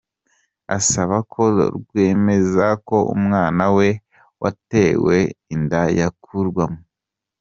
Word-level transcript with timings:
asaba 0.77 1.17
ko 1.31 1.41
rwemeza 1.77 2.67
ko 2.87 2.97
umwana 3.15 3.63
we 3.77 3.87
watewe 4.41 5.17
inda 5.53 5.81
yakurwamo. 5.99 6.81